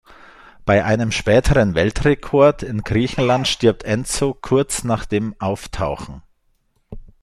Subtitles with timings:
[0.65, 6.23] Bei einem späteren Weltrekordversuch in Griechenland stirbt Enzo kurz nach dem Auftauchen.